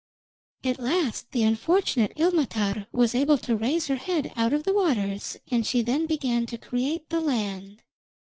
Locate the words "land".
7.21-7.83